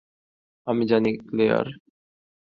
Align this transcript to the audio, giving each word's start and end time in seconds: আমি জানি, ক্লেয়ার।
আমি 0.67 0.83
জানি, 0.91 1.11
ক্লেয়ার। 1.27 1.67